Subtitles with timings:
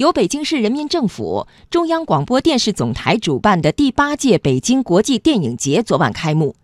[0.00, 6.56] 由北京市人民政府、中央广播电视总台主办的第八届北京国际电影节昨晚开幕。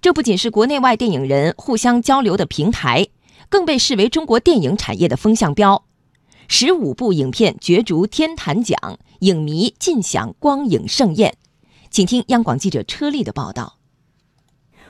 [0.00, 3.06] 这不仅是国内外电影人互相交流的平台，
[3.48, 5.84] 更被视为中国电影产业的风向标。
[6.48, 11.36] 十五部影片角逐天坛奖，影迷尽享光影盛宴。
[11.88, 13.76] 请听央广记者车丽的报道。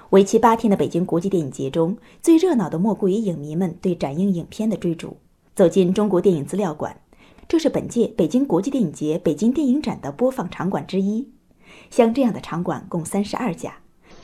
[0.09, 5.19] 为期八天的北京国际电影节中，最热闹的莫过于影迷们对展映影片的追逐。
[5.55, 6.99] 走进中国电影资料馆，
[7.53, 11.29] 这是本届北京国际电影节北京电影展的播放场馆之一。
[11.91, 13.75] 像这样的场馆共三十二家。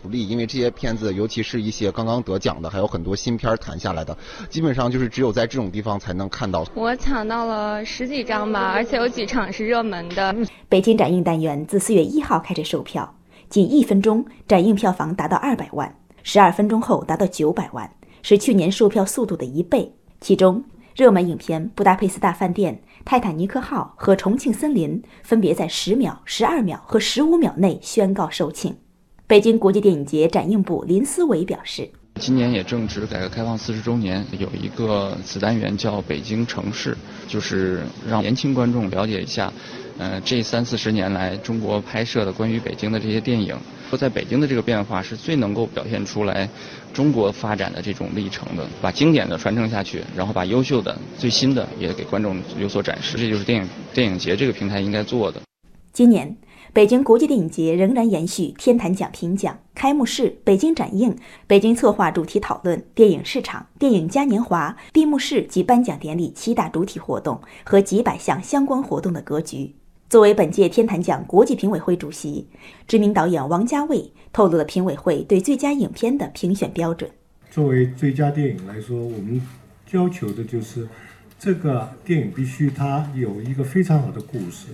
[0.01, 4.17] 福利，因为这些片子，尤其是一些刚刚得奖的，还有很多新片谈下来的，
[4.49, 6.65] 基本上就是只有在这种地方才能看到。
[6.75, 10.35] 我抢到了十几张吧，而且有几场是热门的。
[10.71, 13.15] 北京展映单元自四月一号开始售票。
[13.51, 15.87] 仅一分钟，展映票房达到二百万；
[16.23, 17.93] 十二分钟后达到九百万，
[18.23, 19.93] 是去年售票速度的一倍。
[20.19, 20.65] 其中，
[20.97, 22.75] 热门影片《布达佩斯大饭店》
[23.11, 28.75] 《泰坦尼克号》和《重庆森林》分别在十秒、十二秒和十五秒内宣告售罄。
[29.27, 36.97] 北京国际电影节展映部林思维表示：“今年也正值改革开放四十周年，有一个子单元叫‘北京城市’，
[37.29, 39.53] 就是让年轻观众了解一下。”
[40.01, 43.57] 嗯，这三四十年来，中国拍摄的关于北京的这些电影，
[43.91, 46.49] 说在北京的这个变化是最能够表现出来
[46.95, 48.65] 中国发展的这种历程的。
[48.81, 55.41] 把经典的传承下去，然后把优秀的、最新的也给观众有所展示，这就是电影电影节这个平台应该做的。
[55.93, 56.37] 今年，
[56.79, 61.17] 北京国际电影节仍然延续天坛奖评奖、开幕式、北京展映、
[61.49, 69.75] 北京策划主题讨论、电影市场、电影嘉年华、闭幕式及颁奖典礼七大主体活动和几百项相关活动的格局。
[70.09, 72.47] 作为本届天坛奖国际评委会主席，
[72.87, 77.11] 知名导演王家卫透露了评委会对最佳影片的评选标准。
[77.51, 79.43] 作为最佳电影来说，我们
[79.91, 80.87] 要求的就是
[81.41, 84.69] 这个电影必须它有一个非常好的故事，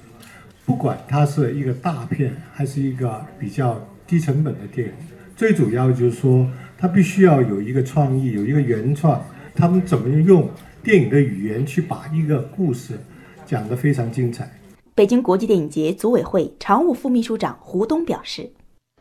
[0.66, 4.94] 不管它是一个大片还是一个比较低成本的电影，
[5.36, 9.22] 最主要就是说它必须要有一个创意，有一个原创。
[9.54, 10.50] 他们怎么用
[10.82, 12.98] 电影的语言去把一个故事
[13.46, 14.50] 讲得非常精彩？
[14.94, 18.50] 北京国际电影节组委会常务副秘书长胡东表示：“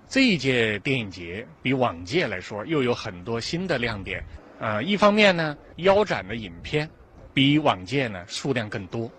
[0.07, 4.23] 这一届电影节比往届来说又有很多新的亮点。
[4.59, 6.87] 呃，一方面呢，腰斩的影片
[7.33, 9.11] 比往届呢数量更多，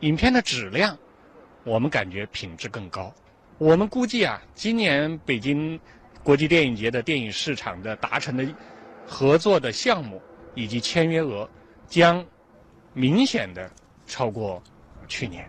[0.00, 0.96] 影片的质量
[1.64, 3.12] 我们感觉品质更高。
[3.58, 5.80] 我们估计啊，今年北京
[6.22, 8.46] 国际电影节的电影市场的达成的
[9.06, 10.20] 合作的项目
[10.54, 11.48] 以及签约额
[11.88, 12.24] 将
[12.92, 13.70] 明显的
[14.06, 14.62] 超过
[15.08, 15.48] 去年。”